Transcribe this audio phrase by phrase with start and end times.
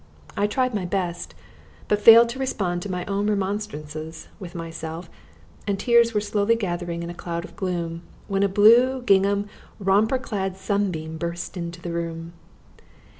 [0.35, 1.35] I tried my best,
[1.87, 5.11] but failed to respond to my own remonstrances with myself,
[5.67, 10.17] and tears were slowly gathering in a cloud of gloom when a blue gingham, romper
[10.17, 12.33] clad sunbeam burst into the room.